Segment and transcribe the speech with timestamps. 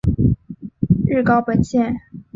[1.07, 1.95] 日高本线。